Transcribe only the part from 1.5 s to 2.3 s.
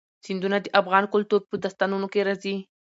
داستانونو کې